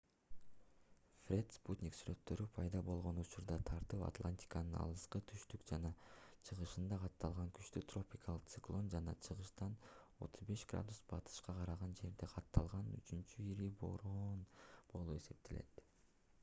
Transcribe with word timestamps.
фред 1.25 1.55
спутник 1.55 1.95
сүрөттөрү 1.97 2.45
пайда 2.53 2.79
болгон 2.85 3.19
учурдан 3.23 3.65
тартып 3.69 4.05
атлантиканын 4.05 4.79
алыскы 4.85 5.19
түштүк 5.31 5.67
жана 5.71 5.91
чыгышында 6.49 6.97
катталган 7.03 7.51
күчтүү 7.59 7.85
тропикалык 7.93 8.49
циклон 8.55 8.89
жана 8.95 9.15
чыгыштан 9.27 9.75
35° 10.29 11.01
батышка 11.13 11.57
караган 11.61 11.95
жерде 12.01 12.31
катталган 12.37 12.91
үчүнчү 13.01 13.45
ири 13.51 13.69
бороон 13.85 14.45
болуп 14.95 15.13
эсептелет 15.23 15.85